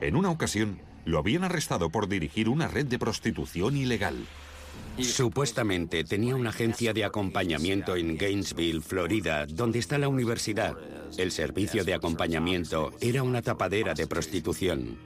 En 0.00 0.16
una 0.16 0.30
ocasión, 0.30 0.80
lo 1.04 1.18
habían 1.18 1.44
arrestado 1.44 1.90
por 1.90 2.08
dirigir 2.08 2.48
una 2.48 2.68
red 2.68 2.86
de 2.86 2.98
prostitución 2.98 3.76
ilegal. 3.76 4.26
Supuestamente 4.98 6.04
tenía 6.04 6.36
una 6.36 6.50
agencia 6.50 6.92
de 6.92 7.04
acompañamiento 7.04 7.96
en 7.96 8.16
Gainesville, 8.16 8.82
Florida, 8.82 9.46
donde 9.46 9.78
está 9.78 9.98
la 9.98 10.08
universidad. 10.08 10.76
El 11.16 11.30
servicio 11.30 11.84
de 11.84 11.94
acompañamiento 11.94 12.92
era 13.00 13.22
una 13.22 13.42
tapadera 13.42 13.94
de 13.94 14.06
prostitución. 14.06 14.98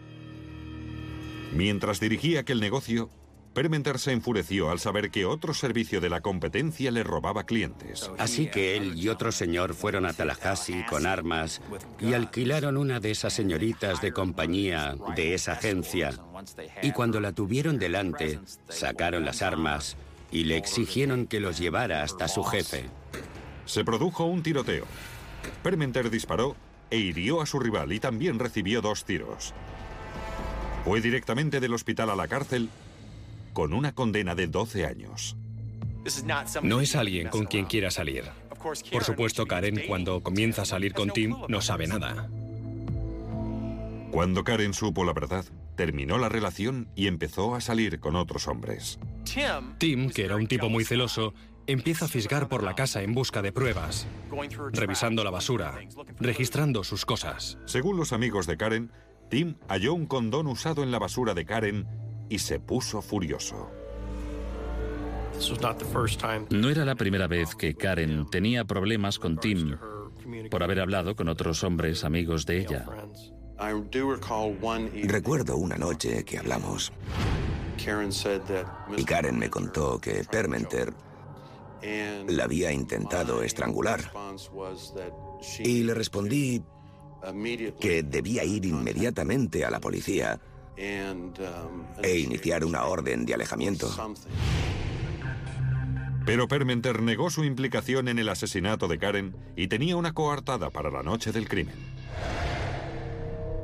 Mientras 1.54 2.00
dirigía 2.00 2.40
aquel 2.40 2.60
negocio, 2.60 3.10
Permenter 3.56 3.98
se 3.98 4.12
enfureció 4.12 4.70
al 4.70 4.80
saber 4.80 5.10
que 5.10 5.25
otro 5.25 5.54
servicio 5.54 6.02
de 6.02 6.10
la 6.10 6.20
competencia 6.20 6.90
le 6.90 7.02
robaba 7.02 7.46
clientes. 7.46 8.10
Así 8.18 8.50
que 8.50 8.76
él 8.76 8.98
y 8.98 9.08
otro 9.08 9.32
señor 9.32 9.72
fueron 9.72 10.04
a 10.04 10.12
Tallahassee 10.12 10.84
con 10.84 11.06
armas 11.06 11.62
y 11.98 12.12
alquilaron 12.12 12.76
una 12.76 13.00
de 13.00 13.12
esas 13.12 13.32
señoritas 13.32 14.02
de 14.02 14.12
compañía 14.12 14.94
de 15.16 15.32
esa 15.32 15.52
agencia. 15.52 16.10
Y 16.82 16.92
cuando 16.92 17.18
la 17.18 17.32
tuvieron 17.32 17.78
delante, 17.78 18.40
sacaron 18.68 19.25
las 19.25 19.40
armas 19.40 19.96
y 20.30 20.44
le 20.44 20.58
exigieron 20.58 21.26
que 21.26 21.40
los 21.40 21.56
llevara 21.56 22.02
hasta 22.02 22.28
su 22.28 22.44
jefe. 22.44 22.90
Se 23.64 23.86
produjo 23.86 24.26
un 24.26 24.42
tiroteo. 24.42 24.84
Permenter 25.62 26.10
disparó 26.10 26.56
e 26.90 26.98
hirió 26.98 27.40
a 27.40 27.46
su 27.46 27.58
rival 27.58 27.90
y 27.94 28.00
también 28.00 28.38
recibió 28.38 28.82
dos 28.82 29.06
tiros. 29.06 29.54
Fue 30.84 31.00
directamente 31.00 31.58
del 31.58 31.72
hospital 31.72 32.10
a 32.10 32.16
la 32.16 32.28
cárcel 32.28 32.68
con 33.56 33.72
una 33.72 33.94
condena 33.94 34.34
de 34.34 34.48
12 34.48 34.84
años. 34.84 35.34
No 36.62 36.82
es 36.82 36.94
alguien 36.94 37.28
con 37.28 37.46
quien 37.46 37.64
quiera 37.64 37.90
salir. 37.90 38.25
Por 38.92 39.02
supuesto, 39.02 39.46
Karen, 39.46 39.80
cuando 39.88 40.22
comienza 40.22 40.60
a 40.60 40.64
salir 40.66 40.92
con 40.92 41.08
Tim, 41.08 41.34
no 41.48 41.62
sabe 41.62 41.86
nada. 41.86 42.28
Cuando 44.10 44.44
Karen 44.44 44.75
supo 44.75 45.04
la 45.04 45.14
verdad, 45.14 45.46
terminó 45.75 46.18
la 46.18 46.28
relación 46.28 46.88
y 46.94 47.06
empezó 47.06 47.54
a 47.54 47.62
salir 47.62 47.98
con 47.98 48.14
otros 48.14 48.46
hombres. 48.46 48.98
Tim, 49.78 50.10
que 50.10 50.26
era 50.26 50.36
un 50.36 50.48
tipo 50.48 50.68
muy 50.68 50.84
celoso, 50.84 51.32
empieza 51.66 52.04
a 52.04 52.08
fisgar 52.08 52.50
por 52.50 52.62
la 52.62 52.75
casa 52.75 53.02
en 53.02 53.14
busca 53.14 53.40
de 53.40 53.52
pruebas, 53.52 54.06
revisando 54.72 55.25
la 55.25 55.30
basura, 55.30 55.78
registrando 56.20 56.84
sus 56.84 57.06
cosas. 57.06 57.56
Según 57.64 57.96
los 57.96 58.12
amigos 58.12 58.46
de 58.46 58.58
Karen, 58.58 58.92
Tim 59.30 59.54
halló 59.66 59.94
un 59.94 60.04
condón 60.04 60.46
usado 60.46 60.82
en 60.82 60.90
la 60.90 60.98
basura 60.98 61.32
de 61.32 61.46
Karen 61.46 62.05
y 62.28 62.38
se 62.38 62.61
puso 62.61 63.02
furioso. 63.02 63.71
No 66.50 66.71
era 66.71 66.85
la 66.85 66.95
primera 66.95 67.26
vez 67.26 67.54
que 67.54 67.75
Karen 67.75 68.26
tenía 68.30 68.64
problemas 68.64 69.18
con 69.18 69.38
Tim 69.38 69.76
por 70.50 70.62
haber 70.62 70.80
hablado 70.80 71.14
con 71.14 71.28
otros 71.28 71.62
hombres 71.62 72.04
amigos 72.04 72.47
de 72.47 72.59
ella. 72.59 72.87
Recuerdo 75.04 75.56
una 75.56 75.76
noche 75.76 76.25
que 76.25 76.38
hablamos 76.38 76.92
y 78.97 79.04
Karen 79.04 79.38
me 79.38 79.50
contó 79.50 79.99
que 80.00 80.25
Permenter 80.25 80.92
la 82.28 82.45
había 82.45 82.73
intentado 82.73 83.42
estrangular 83.42 84.00
y 85.59 85.83
le 85.83 85.95
respondí 85.95 86.62
que 87.80 88.02
debía 88.02 88.45
ir 88.45 88.64
inmediatamente 88.64 89.64
a 89.64 89.71
la 89.71 89.80
policía 89.80 90.40
e 90.76 92.18
iniciar 92.18 92.64
una 92.64 92.85
orden 92.85 93.25
de 93.26 93.35
alejamiento. 93.35 93.88
Pero 96.26 96.49
Permenter 96.49 97.02
negó 97.02 97.30
su 97.30 97.45
implicación 97.45 98.09
en 98.09 98.18
el 98.18 98.28
asesinato 98.28 98.88
de 98.88 98.99
Karen 98.99 99.37
y 99.54 99.68
tenía 99.68 99.97
una 99.97 100.12
coartada 100.12 100.71
para 100.71 100.90
la 100.90 101.02
noche 101.02 101.30
del 101.33 101.49
crimen. 101.49 101.76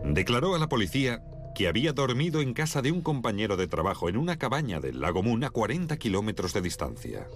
Declaró 0.04 0.54
a 0.54 0.59
la 0.59 0.69
policía 0.69 1.23
que 1.54 1.69
había 1.69 1.92
dormido 1.92 2.40
en 2.40 2.54
casa 2.54 2.81
de 2.81 2.92
un 2.92 3.02
compañero 3.02 3.57
de 3.57 3.66
trabajo 3.66 4.09
en 4.09 4.16
una 4.16 4.38
cabaña 4.38 4.81
del 4.81 5.00
lago 5.00 5.23
Moon 5.23 5.45
a 5.45 5.50
40 5.50 5.97
kilómetros 5.97 6.52
de 6.52 6.62
distancia. 6.62 7.26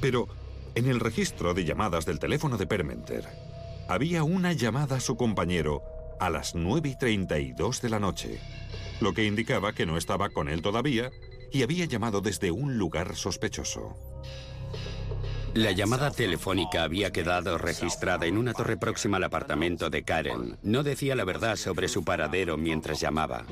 Pero 0.00 0.28
en 0.74 0.86
el 0.86 1.00
registro 1.00 1.54
de 1.54 1.64
llamadas 1.64 2.04
del 2.04 2.18
teléfono 2.18 2.58
de 2.58 2.66
Permenter, 2.66 3.24
había 3.88 4.24
una 4.24 4.52
llamada 4.52 4.96
a 4.96 5.00
su 5.00 5.16
compañero 5.16 5.82
a 6.20 6.30
las 6.30 6.54
9 6.54 6.88
y 6.88 6.98
32 6.98 7.82
de 7.82 7.88
la 7.88 8.00
noche, 8.00 8.40
lo 9.00 9.14
que 9.14 9.24
indicaba 9.24 9.72
que 9.72 9.86
no 9.86 9.96
estaba 9.96 10.30
con 10.30 10.48
él 10.48 10.62
todavía 10.62 11.10
y 11.52 11.62
había 11.62 11.84
llamado 11.84 12.20
desde 12.20 12.50
un 12.50 12.78
lugar 12.78 13.16
sospechoso. 13.16 13.96
La 15.54 15.70
llamada 15.70 16.10
telefónica 16.10 16.82
había 16.82 17.12
quedado 17.12 17.58
registrada 17.58 18.26
en 18.26 18.38
una 18.38 18.52
torre 18.54 18.76
próxima 18.76 19.18
al 19.18 19.24
apartamento 19.24 19.88
de 19.88 20.02
Karen. 20.02 20.58
No 20.62 20.82
decía 20.82 21.14
la 21.14 21.24
verdad 21.24 21.54
sobre 21.54 21.86
su 21.86 22.04
paradero 22.04 22.56
mientras 22.56 23.00
llamaba. 23.00 23.46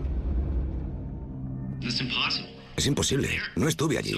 Es 2.76 2.86
imposible. 2.86 3.38
No 3.54 3.68
estuve 3.68 3.98
allí. 3.98 4.14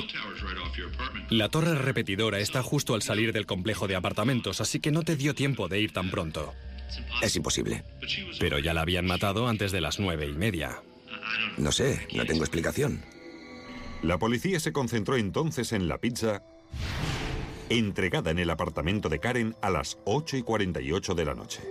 La 1.28 1.50
torre 1.50 1.74
repetidora 1.74 2.38
está 2.38 2.62
justo 2.62 2.94
al 2.94 3.02
salir 3.02 3.34
del 3.34 3.44
complejo 3.44 3.86
de 3.86 3.96
apartamentos, 3.96 4.62
así 4.62 4.80
que 4.80 4.90
no 4.90 5.02
te 5.02 5.16
dio 5.16 5.34
tiempo 5.34 5.68
de 5.68 5.80
ir 5.80 5.92
tan 5.92 6.10
pronto. 6.10 6.54
Es 7.22 7.36
imposible. 7.36 7.84
Pero 8.38 8.58
ya 8.58 8.74
la 8.74 8.82
habían 8.82 9.06
matado 9.06 9.48
antes 9.48 9.72
de 9.72 9.80
las 9.80 9.98
nueve 9.98 10.26
y 10.26 10.32
media. 10.32 10.82
No 11.56 11.72
sé, 11.72 12.06
no 12.14 12.24
tengo 12.26 12.42
explicación. 12.42 13.02
La 14.02 14.18
policía 14.18 14.60
se 14.60 14.72
concentró 14.72 15.16
entonces 15.16 15.72
en 15.72 15.88
la 15.88 15.98
pizza 15.98 16.42
entregada 17.70 18.30
en 18.30 18.38
el 18.38 18.50
apartamento 18.50 19.08
de 19.08 19.20
Karen 19.20 19.56
a 19.62 19.70
las 19.70 19.98
8 20.04 20.36
y 20.36 20.42
48 20.42 21.14
de 21.14 21.24
la 21.24 21.34
noche. 21.34 21.62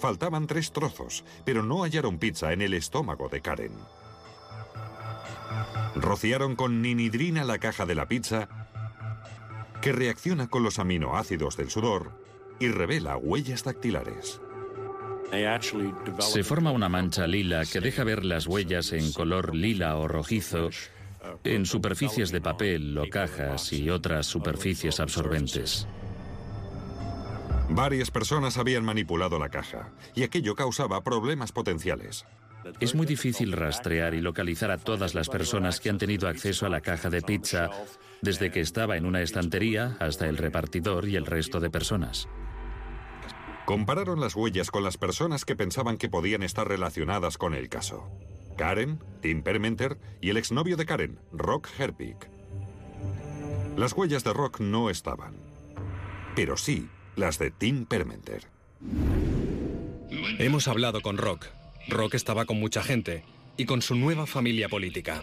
Faltaban 0.00 0.46
tres 0.46 0.72
trozos, 0.72 1.24
pero 1.44 1.62
no 1.62 1.82
hallaron 1.82 2.18
pizza 2.18 2.52
en 2.52 2.62
el 2.62 2.74
estómago 2.74 3.28
de 3.28 3.40
Karen. 3.40 3.72
Rociaron 5.94 6.56
con 6.56 6.80
ninidrina 6.80 7.44
la 7.44 7.58
caja 7.58 7.84
de 7.84 7.94
la 7.94 8.08
pizza, 8.08 8.48
que 9.80 9.92
reacciona 9.92 10.48
con 10.48 10.62
los 10.62 10.78
aminoácidos 10.78 11.56
del 11.56 11.70
sudor 11.70 12.21
y 12.60 12.68
revela 12.68 13.16
huellas 13.16 13.64
dactilares. 13.64 14.40
Se 16.20 16.44
forma 16.44 16.72
una 16.72 16.90
mancha 16.90 17.26
lila 17.26 17.64
que 17.64 17.80
deja 17.80 18.04
ver 18.04 18.24
las 18.24 18.46
huellas 18.46 18.92
en 18.92 19.12
color 19.12 19.54
lila 19.54 19.96
o 19.96 20.06
rojizo 20.06 20.68
en 21.44 21.64
superficies 21.64 22.30
de 22.32 22.40
papel 22.40 22.98
o 22.98 23.08
cajas 23.08 23.72
y 23.72 23.88
otras 23.88 24.26
superficies 24.26 25.00
absorbentes. 25.00 25.86
Varias 27.70 28.10
personas 28.10 28.58
habían 28.58 28.84
manipulado 28.84 29.38
la 29.38 29.48
caja 29.48 29.92
y 30.14 30.24
aquello 30.24 30.54
causaba 30.54 31.02
problemas 31.02 31.52
potenciales. 31.52 32.26
Es 32.80 32.94
muy 32.94 33.06
difícil 33.06 33.52
rastrear 33.52 34.14
y 34.14 34.20
localizar 34.20 34.70
a 34.70 34.78
todas 34.78 35.14
las 35.14 35.28
personas 35.28 35.80
que 35.80 35.88
han 35.88 35.98
tenido 35.98 36.28
acceso 36.28 36.66
a 36.66 36.68
la 36.68 36.80
caja 36.80 37.08
de 37.08 37.22
pizza 37.22 37.70
desde 38.20 38.50
que 38.50 38.60
estaba 38.60 38.96
en 38.96 39.06
una 39.06 39.22
estantería 39.22 39.96
hasta 39.98 40.28
el 40.28 40.36
repartidor 40.36 41.08
y 41.08 41.16
el 41.16 41.26
resto 41.26 41.58
de 41.58 41.70
personas. 41.70 42.28
Compararon 43.72 44.20
las 44.20 44.36
huellas 44.36 44.70
con 44.70 44.84
las 44.84 44.98
personas 44.98 45.46
que 45.46 45.56
pensaban 45.56 45.96
que 45.96 46.10
podían 46.10 46.42
estar 46.42 46.68
relacionadas 46.68 47.38
con 47.38 47.54
el 47.54 47.70
caso. 47.70 48.06
Karen, 48.58 49.00
Tim 49.22 49.42
Permenter 49.42 49.96
y 50.20 50.28
el 50.28 50.36
exnovio 50.36 50.76
de 50.76 50.84
Karen, 50.84 51.18
Rock 51.32 51.70
Herpig. 51.78 52.16
Las 53.78 53.94
huellas 53.94 54.24
de 54.24 54.34
Rock 54.34 54.60
no 54.60 54.90
estaban, 54.90 55.36
pero 56.36 56.58
sí 56.58 56.86
las 57.16 57.38
de 57.38 57.50
Tim 57.50 57.86
Permenter. 57.86 58.46
Hemos 60.38 60.68
hablado 60.68 61.00
con 61.00 61.16
Rock. 61.16 61.46
Rock 61.88 62.12
estaba 62.12 62.44
con 62.44 62.60
mucha 62.60 62.82
gente 62.82 63.24
y 63.56 63.64
con 63.64 63.80
su 63.80 63.94
nueva 63.94 64.26
familia 64.26 64.68
política. 64.68 65.22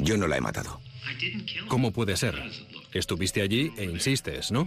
Yo 0.00 0.16
no 0.16 0.26
la 0.26 0.38
he 0.38 0.40
matado. 0.40 0.80
¿Cómo 1.68 1.92
puede 1.92 2.16
ser? 2.16 2.42
Estuviste 2.94 3.42
allí 3.42 3.74
e 3.76 3.84
insistes, 3.84 4.50
¿no? 4.50 4.66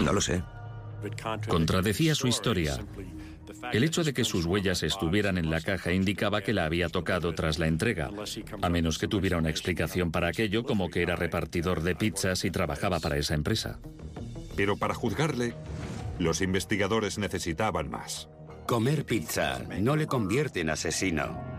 No 0.00 0.12
lo 0.12 0.20
sé. 0.20 0.44
Contradecía 1.48 2.14
su 2.14 2.28
historia. 2.28 2.78
El 3.72 3.84
hecho 3.84 4.02
de 4.02 4.12
que 4.12 4.24
sus 4.24 4.44
huellas 4.44 4.82
estuvieran 4.82 5.38
en 5.38 5.50
la 5.50 5.60
caja 5.60 5.92
indicaba 5.92 6.42
que 6.42 6.52
la 6.52 6.64
había 6.64 6.88
tocado 6.88 7.34
tras 7.34 7.58
la 7.58 7.66
entrega, 7.66 8.10
a 8.60 8.68
menos 8.68 8.98
que 8.98 9.08
tuviera 9.08 9.38
una 9.38 9.50
explicación 9.50 10.10
para 10.10 10.28
aquello 10.28 10.64
como 10.64 10.90
que 10.90 11.02
era 11.02 11.16
repartidor 11.16 11.82
de 11.82 11.94
pizzas 11.94 12.44
y 12.44 12.50
trabajaba 12.50 13.00
para 13.00 13.16
esa 13.16 13.34
empresa. 13.34 13.78
Pero 14.56 14.76
para 14.76 14.94
juzgarle, 14.94 15.54
los 16.18 16.40
investigadores 16.40 17.18
necesitaban 17.18 17.90
más. 17.90 18.28
Comer 18.66 19.04
pizza 19.04 19.60
no 19.80 19.96
le 19.96 20.06
convierte 20.06 20.60
en 20.60 20.70
asesino. 20.70 21.51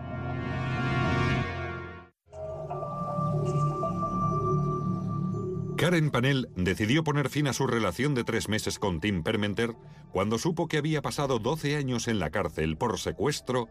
Karen 5.83 6.11
Panel 6.11 6.47
decidió 6.55 7.03
poner 7.03 7.27
fin 7.27 7.45
a 7.47 7.51
su 7.51 7.67
relación 7.67 8.15
de 8.15 8.23
tres 8.23 8.47
meses 8.47 8.79
con 8.79 9.01
Tim 9.01 9.21
Permenter 9.21 9.75
cuando 10.13 10.39
supo 10.39 10.69
que 10.69 10.77
había 10.77 11.01
pasado 11.01 11.39
12 11.39 11.75
años 11.75 12.07
en 12.07 12.19
la 12.19 12.29
cárcel 12.29 12.77
por 12.77 12.97
secuestro 12.97 13.67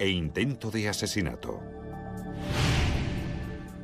e 0.00 0.08
intento 0.08 0.72
de 0.72 0.88
asesinato. 0.88 1.60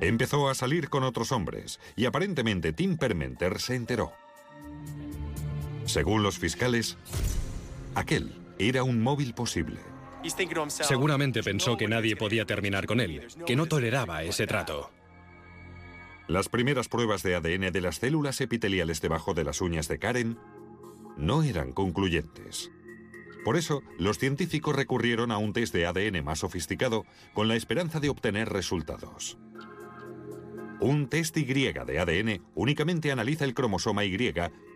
Empezó 0.00 0.48
a 0.48 0.56
salir 0.56 0.88
con 0.88 1.04
otros 1.04 1.30
hombres 1.30 1.78
y 1.94 2.06
aparentemente 2.06 2.72
Tim 2.72 2.96
Permenter 2.96 3.60
se 3.60 3.76
enteró. 3.76 4.10
Según 5.84 6.24
los 6.24 6.40
fiscales, 6.40 6.96
aquel 7.94 8.32
era 8.58 8.82
un 8.82 9.00
móvil 9.00 9.32
posible. 9.32 9.78
Seguramente 10.66 11.44
pensó 11.44 11.76
que 11.76 11.86
nadie 11.86 12.16
podía 12.16 12.46
terminar 12.46 12.86
con 12.86 12.98
él, 12.98 13.28
que 13.46 13.54
no 13.54 13.66
toleraba 13.66 14.24
ese 14.24 14.44
trato. 14.48 14.90
Las 16.26 16.48
primeras 16.48 16.88
pruebas 16.88 17.22
de 17.22 17.34
ADN 17.34 17.70
de 17.70 17.80
las 17.82 17.96
células 17.96 18.40
epiteliales 18.40 19.02
debajo 19.02 19.34
de 19.34 19.44
las 19.44 19.60
uñas 19.60 19.88
de 19.88 19.98
Karen 19.98 20.38
no 21.18 21.42
eran 21.42 21.72
concluyentes. 21.72 22.70
Por 23.44 23.58
eso, 23.58 23.82
los 23.98 24.18
científicos 24.18 24.74
recurrieron 24.74 25.30
a 25.30 25.36
un 25.36 25.52
test 25.52 25.74
de 25.74 25.84
ADN 25.84 26.24
más 26.24 26.38
sofisticado 26.38 27.04
con 27.34 27.46
la 27.46 27.56
esperanza 27.56 28.00
de 28.00 28.08
obtener 28.08 28.48
resultados. 28.48 29.36
Un 30.80 31.08
test 31.08 31.36
Y 31.36 31.44
de 31.44 31.98
ADN 31.98 32.42
únicamente 32.54 33.12
analiza 33.12 33.44
el 33.44 33.52
cromosoma 33.52 34.04
Y 34.06 34.16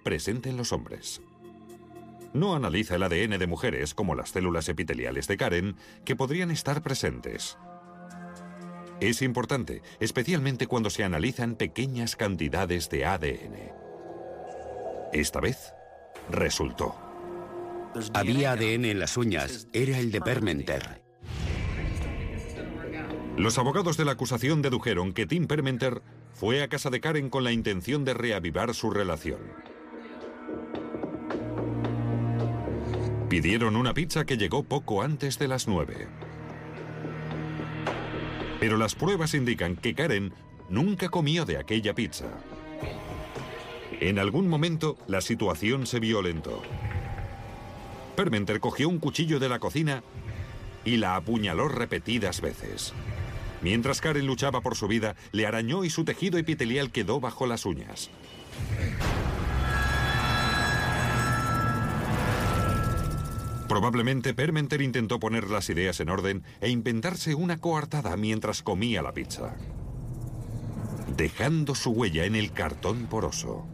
presente 0.05 0.51
en 0.51 0.59
los 0.59 0.73
hombres. 0.73 1.23
No 2.35 2.55
analiza 2.55 2.97
el 2.97 3.03
ADN 3.05 3.39
de 3.39 3.47
mujeres 3.47 3.95
como 3.95 4.15
las 4.15 4.31
células 4.31 4.69
epiteliales 4.69 5.27
de 5.29 5.39
Karen 5.39 5.77
que 6.05 6.15
podrían 6.15 6.51
estar 6.51 6.83
presentes. 6.83 7.57
Es 9.01 9.23
importante, 9.23 9.83
especialmente 10.01 10.67
cuando 10.67 10.91
se 10.91 11.05
analizan 11.05 11.55
pequeñas 11.55 12.17
cantidades 12.17 12.91
de 12.91 13.05
ADN. 13.05 13.73
Esta 15.13 15.41
vez, 15.41 15.73
resultó. 16.31 16.97
Había 18.13 18.53
ADN 18.53 18.85
en 18.87 18.99
las 18.99 19.17
uñas. 19.17 19.69
Era 19.73 19.99
el 19.99 20.11
de 20.11 20.21
Permenter. 20.21 21.03
Los 23.37 23.57
abogados 23.57 23.97
de 23.97 24.05
la 24.05 24.13
acusación 24.13 24.63
dedujeron 24.63 25.13
que 25.13 25.27
Tim 25.27 25.47
Permenter 25.47 26.03
fue 26.35 26.63
a 26.63 26.69
casa 26.69 26.91
de 26.91 27.01
Karen 27.01 27.31
con 27.31 27.45
la 27.45 27.53
intención 27.53 28.05
de 28.05 28.15
reavivar 28.15 28.75
su 28.75 28.91
relación. 28.91 29.41
Pidieron 33.29 33.77
una 33.77 33.95
pizza 33.95 34.25
que 34.25 34.37
llegó 34.37 34.65
poco 34.65 35.03
antes 35.03 35.39
de 35.39 35.49
las 35.49 35.69
nueve. 35.69 36.09
Pero 38.61 38.77
las 38.77 38.94
pruebas 38.94 39.35
indican 39.35 39.77
que 39.77 39.94
Karen 39.94 40.33
nunca 40.68 41.09
comió 41.09 41.44
de 41.44 41.59
aquella 41.59 41.94
pizza. 41.94 42.27
En 44.01 44.18
algún 44.18 44.49
momento, 44.49 44.97
la 45.07 45.21
situación 45.21 45.87
se 45.87 46.01
violentó. 46.01 46.62
Permenter 48.16 48.61
cogió 48.61 48.88
un 48.88 48.99
cuchillo 48.99 49.38
de 49.38 49.49
la 49.49 49.59
cocina 49.59 50.03
y 50.85 50.97
la 50.97 51.16
apuñaló 51.16 51.68
repetidas 51.68 52.40
veces. 52.40 52.92
Mientras 53.61 54.01
Karen 54.01 54.27
luchaba 54.27 54.61
por 54.61 54.77
su 54.77 54.87
vida, 54.87 55.16
le 55.33 55.47
arañó 55.47 55.85
y 55.85 55.90
su 55.90 56.05
tejido 56.05 56.38
epitelial 56.38 56.90
quedó 56.92 57.21
bajo 57.21 57.47
las 57.47 57.66
uñas. 57.66 58.11
Probablemente 63.68 64.33
Permenter 64.33 64.81
intentó 64.81 65.20
poner 65.20 65.50
las 65.50 65.68
ideas 65.68 66.00
en 66.00 66.09
orden 66.09 66.42
e 66.61 66.70
inventarse 66.70 67.35
una 67.35 67.59
coartada 67.59 68.16
mientras 68.16 68.62
comía 68.62 69.02
la 69.02 69.12
pizza, 69.12 69.57
dejando 71.16 71.74
su 71.74 71.90
huella 71.90 72.24
en 72.24 72.35
el 72.35 72.52
cartón 72.52 73.07
poroso. 73.07 73.66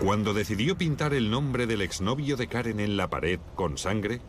Cuando 0.00 0.34
decidió 0.34 0.76
pintar 0.76 1.14
el 1.14 1.30
nombre 1.30 1.66
del 1.66 1.82
exnovio 1.82 2.36
de 2.36 2.48
Karen 2.48 2.80
en 2.80 2.96
la 2.96 3.08
pared 3.08 3.38
con 3.54 3.78
sangre, 3.78 4.20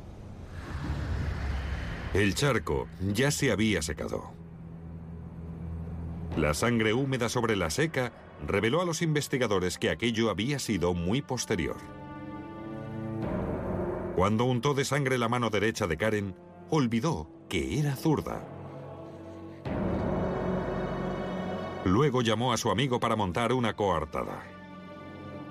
el 2.14 2.36
charco 2.36 2.88
ya 3.02 3.32
se 3.32 3.52
había 3.52 3.82
secado. 3.82 4.32
La 6.38 6.54
sangre 6.54 6.94
húmeda 6.94 7.30
sobre 7.30 7.56
la 7.56 7.72
seca 7.72 8.14
reveló 8.48 8.82
a 8.82 8.86
los 8.86 9.02
investigadores 9.02 9.80
que 9.80 9.90
aquello 9.90 10.30
había 10.30 10.60
sido 10.60 10.94
muy 10.94 11.24
posterior. 11.24 11.97
Cuando 14.18 14.46
untó 14.46 14.74
de 14.74 14.84
sangre 14.84 15.20
la 15.20 15.30
mano 15.30 15.52
derecha 15.52 15.86
de 15.86 15.96
Karen, 15.96 16.36
olvidó 16.72 17.30
que 17.48 17.78
era 17.78 17.96
zurda. 17.96 18.44
Luego 21.86 22.24
llamó 22.24 22.52
a 22.52 22.58
su 22.58 22.72
amigo 22.72 23.00
para 23.00 23.16
montar 23.16 23.54
una 23.54 23.76
coartada. 23.76 24.44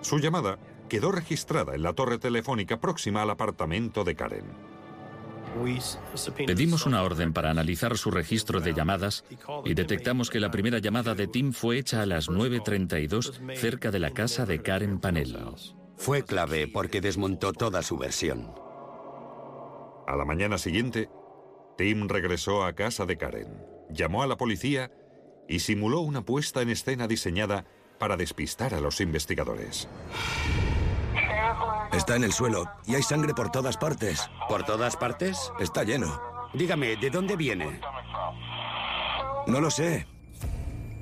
Su 0.01 0.19
llamada 0.19 0.59
quedó 0.89 1.13
registrada 1.13 1.77
en 1.77 1.85
la 1.85 1.93
torre 1.93 2.19
telefónica 2.19 2.81
próxima 2.81 3.23
al 3.23 3.31
apartamento 3.31 4.03
de 4.03 4.17
Karen. 4.17 4.47
Pedimos 6.45 6.87
una 6.87 7.05
orden 7.05 7.33
para 7.33 7.53
analizar 7.53 7.97
su 7.97 8.11
registro 8.11 8.59
de 8.59 8.75
llamadas 8.75 9.25
y 9.65 9.75
detectamos 9.75 10.29
que 10.29 10.41
la 10.41 10.51
primera 10.51 10.81
llamada 10.81 11.15
de 11.15 11.29
Tim 11.29 11.53
fue 11.53 11.79
hecha 11.79 12.03
a 12.03 12.07
las 12.07 12.29
9.32 12.29 13.55
cerca 13.55 13.93
de 13.93 14.01
la 14.01 14.11
casa 14.11 14.45
de 14.45 14.61
Karen 14.61 14.99
Panel. 14.99 15.39
Fue 15.97 16.23
clave 16.23 16.69
porque 16.69 17.01
desmontó 17.01 17.53
toda 17.53 17.83
su 17.83 17.97
versión. 17.97 18.53
A 20.07 20.15
la 20.15 20.25
mañana 20.25 20.59
siguiente, 20.59 21.09
Tim 21.77 22.09
regresó 22.09 22.65
a 22.65 22.75
casa 22.75 23.07
de 23.07 23.17
Karen, 23.17 23.63
llamó 23.91 24.23
a 24.23 24.27
la 24.27 24.37
policía 24.37 24.91
y 25.49 25.61
simuló 25.61 26.01
una 26.01 26.23
puesta 26.23 26.63
en 26.63 26.71
escena 26.71 27.09
diseñada 27.09 27.65
para 27.99 28.17
despistar 28.17 28.75
a 28.75 28.81
los 28.81 29.01
investigadores. 29.01 29.89
Está 31.93 32.17
en 32.17 32.25
el 32.25 32.33
suelo 32.33 32.71
y 32.87 32.95
hay 32.95 33.03
sangre 33.03 33.33
por 33.35 33.51
todas 33.51 33.77
partes. 33.77 34.29
¿Por 34.49 34.65
todas 34.65 34.97
partes? 34.97 35.51
Está 35.59 35.83
lleno. 35.83 36.21
Dígame, 36.53 36.97
¿de 36.97 37.11
dónde 37.11 37.37
viene? 37.37 37.81
No 39.47 39.61
lo 39.61 39.71
sé. 39.71 40.07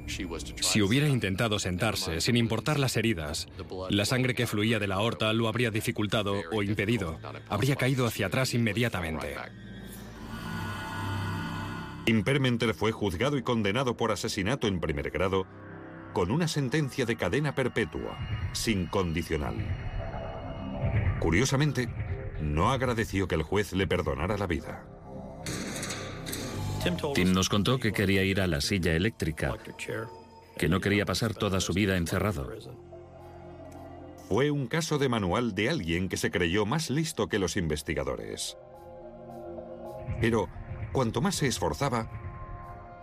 Si 0.06 0.82
hubiera 0.82 1.08
intentado 1.08 1.58
sentarse, 1.58 2.20
sin 2.20 2.36
importar 2.36 2.78
las 2.78 2.96
heridas, 2.96 3.48
la 3.90 4.04
sangre 4.04 4.34
que 4.34 4.46
fluía 4.46 4.78
de 4.78 4.86
la 4.86 4.96
aorta 4.96 5.32
lo 5.32 5.48
habría 5.48 5.70
dificultado 5.70 6.42
o 6.52 6.62
impedido. 6.62 7.18
Habría 7.48 7.76
caído 7.76 8.06
hacia 8.06 8.26
atrás 8.26 8.54
inmediatamente. 8.54 9.34
Impermenter 12.06 12.74
fue 12.74 12.92
juzgado 12.92 13.38
y 13.38 13.42
condenado 13.42 13.96
por 13.96 14.12
asesinato 14.12 14.66
en 14.66 14.80
primer 14.80 15.10
grado 15.10 15.46
con 16.12 16.30
una 16.30 16.48
sentencia 16.48 17.06
de 17.06 17.16
cadena 17.16 17.54
perpetua, 17.54 18.18
sin 18.52 18.86
condicional. 18.86 19.56
Curiosamente, 21.18 21.88
no 22.40 22.70
agradeció 22.70 23.26
que 23.26 23.34
el 23.34 23.42
juez 23.42 23.72
le 23.72 23.86
perdonara 23.86 24.36
la 24.36 24.46
vida. 24.46 24.86
Tim 27.14 27.32
nos 27.32 27.48
contó 27.48 27.78
que 27.78 27.92
quería 27.92 28.22
ir 28.24 28.40
a 28.40 28.46
la 28.46 28.60
silla 28.60 28.92
eléctrica, 28.92 29.56
que 30.56 30.68
no 30.68 30.80
quería 30.80 31.06
pasar 31.06 31.34
toda 31.34 31.60
su 31.60 31.72
vida 31.72 31.96
encerrado. 31.96 32.50
Fue 34.28 34.50
un 34.50 34.66
caso 34.66 34.98
de 34.98 35.08
manual 35.08 35.54
de 35.54 35.70
alguien 35.70 36.08
que 36.08 36.16
se 36.16 36.30
creyó 36.30 36.66
más 36.66 36.90
listo 36.90 37.28
que 37.28 37.38
los 37.38 37.56
investigadores. 37.56 38.56
Pero 40.20 40.48
cuanto 40.92 41.20
más 41.20 41.36
se 41.36 41.46
esforzaba, 41.46 42.10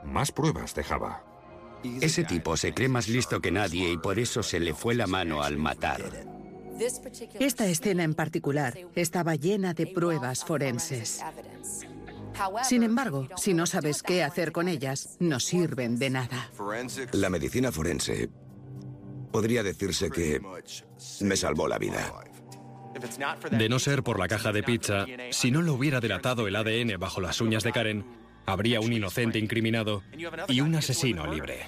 más 0.04 0.32
pruebas 0.32 0.76
dejaba. 0.76 1.24
Ese 1.84 2.24
tipo 2.24 2.58
se 2.58 2.74
cree 2.74 2.90
más 2.90 3.08
listo 3.08 3.40
que 3.42 3.52
nadie 3.52 3.92
y 3.92 3.98
por 3.98 4.20
eso 4.20 4.44
se 4.44 4.60
le 4.60 4.74
fue 4.74 4.94
la 4.94 5.08
mano 5.08 5.42
al 5.42 5.58
matar. 5.58 6.02
Esta 7.40 7.68
escena 7.68 8.04
en 8.04 8.14
particular 8.14 8.78
estaba 8.96 9.36
llena 9.36 9.74
de 9.74 9.88
pruebas 9.88 10.44
forenses. 10.44 11.22
Sin 12.64 12.84
embargo, 12.84 13.28
si 13.38 13.54
no 13.54 13.66
sabes 13.66 14.04
qué 14.04 14.24
hacer 14.24 14.52
con 14.52 14.68
ellas, 14.68 15.18
no 15.20 15.40
sirven 15.40 15.98
de 15.98 16.10
nada. 16.10 16.50
La 17.14 17.30
medicina 17.30 17.72
forense 17.72 18.30
podría 19.32 19.64
decirse 19.64 20.10
que 20.10 20.42
me 21.22 21.36
salvó 21.36 21.68
la 21.68 21.78
vida. 21.78 22.14
De 23.52 23.70
no 23.70 23.80
ser 23.80 24.04
por 24.04 24.20
la 24.20 24.28
caja 24.28 24.52
de 24.52 24.64
pizza, 24.64 25.06
si 25.32 25.52
no 25.52 25.62
lo 25.62 25.74
hubiera 25.74 26.00
delatado 26.00 26.48
el 26.48 26.56
ADN 26.56 27.00
bajo 27.00 27.22
las 27.22 27.40
uñas 27.42 27.64
de 27.64 27.72
Karen, 27.72 28.06
habría 28.46 28.82
un 28.82 28.92
inocente 28.92 29.40
incriminado 29.40 30.04
y 30.48 30.62
un 30.62 30.76
asesino 30.76 31.26
libre. 31.28 31.68